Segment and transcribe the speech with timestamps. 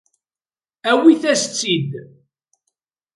[0.91, 1.91] Awit-as-tt-id.